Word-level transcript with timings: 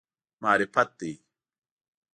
معرفت 0.41 0.89
دی. 0.99 1.13